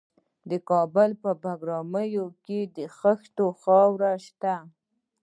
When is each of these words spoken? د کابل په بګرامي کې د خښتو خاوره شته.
د 0.49 0.51
کابل 0.69 1.09
په 1.23 1.31
بګرامي 1.43 2.09
کې 2.45 2.59
د 2.75 2.77
خښتو 2.97 3.45
خاوره 3.61 4.11
شته. 4.25 4.55